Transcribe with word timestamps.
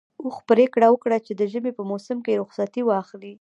اوښ 0.23 0.37
پرېکړه 0.49 0.87
وکړه 0.91 1.17
چې 1.25 1.31
د 1.39 1.41
ژمي 1.51 1.71
په 1.77 1.83
موسم 1.89 2.17
کې 2.25 2.39
رخصتي 2.41 2.81
واخلي. 2.85 3.29